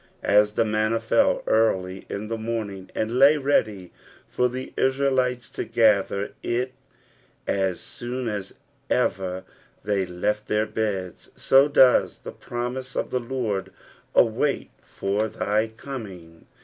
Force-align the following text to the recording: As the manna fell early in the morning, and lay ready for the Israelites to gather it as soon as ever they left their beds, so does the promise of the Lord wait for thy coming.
As 0.23 0.53
the 0.53 0.65
manna 0.65 0.99
fell 0.99 1.43
early 1.45 2.07
in 2.09 2.27
the 2.27 2.37
morning, 2.39 2.89
and 2.95 3.19
lay 3.19 3.37
ready 3.37 3.91
for 4.27 4.49
the 4.49 4.73
Israelites 4.75 5.47
to 5.51 5.63
gather 5.63 6.31
it 6.41 6.73
as 7.45 7.79
soon 7.79 8.27
as 8.27 8.55
ever 8.89 9.43
they 9.83 10.07
left 10.07 10.47
their 10.47 10.65
beds, 10.65 11.29
so 11.35 11.67
does 11.67 12.17
the 12.17 12.31
promise 12.31 12.95
of 12.95 13.11
the 13.11 13.19
Lord 13.19 13.71
wait 14.15 14.71
for 14.81 15.27
thy 15.27 15.67
coming. 15.67 16.47